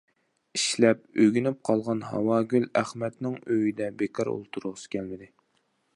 ئىشلەپ 0.59 1.01
ئۆگىنىپ 1.25 1.59
قالغان 1.69 2.01
ھاۋاگۈل 2.13 2.65
ئەخمەتنىڭ 2.81 3.37
ئۆيدە 3.57 3.93
بىكار 4.01 4.33
ئولتۇرغۇسى 4.33 4.93
كەلمىدى. 4.97 5.33